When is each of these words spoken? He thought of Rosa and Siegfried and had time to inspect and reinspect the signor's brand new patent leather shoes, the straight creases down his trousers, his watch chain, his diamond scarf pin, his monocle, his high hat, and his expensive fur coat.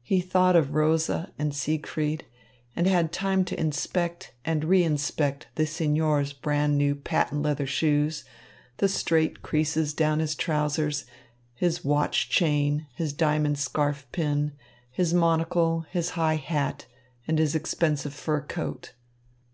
He 0.00 0.22
thought 0.22 0.56
of 0.56 0.72
Rosa 0.74 1.30
and 1.38 1.54
Siegfried 1.54 2.24
and 2.74 2.86
had 2.86 3.12
time 3.12 3.44
to 3.44 3.60
inspect 3.60 4.32
and 4.42 4.62
reinspect 4.64 5.42
the 5.56 5.66
signor's 5.66 6.32
brand 6.32 6.78
new 6.78 6.94
patent 6.94 7.42
leather 7.42 7.66
shoes, 7.66 8.24
the 8.78 8.88
straight 8.88 9.42
creases 9.42 9.92
down 9.92 10.20
his 10.20 10.34
trousers, 10.34 11.04
his 11.54 11.84
watch 11.84 12.30
chain, 12.30 12.86
his 12.94 13.12
diamond 13.12 13.58
scarf 13.58 14.06
pin, 14.10 14.52
his 14.90 15.12
monocle, 15.12 15.84
his 15.90 16.12
high 16.16 16.36
hat, 16.36 16.86
and 17.26 17.38
his 17.38 17.54
expensive 17.54 18.14
fur 18.14 18.40
coat. 18.40 18.94